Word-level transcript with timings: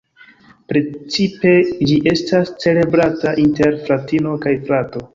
Principe 0.71 1.51
ĝi 1.91 1.99
estas 2.13 2.55
celebrata 2.65 3.37
inter 3.47 3.81
fratino 3.87 4.39
kaj 4.47 4.61
frato. 4.69 5.09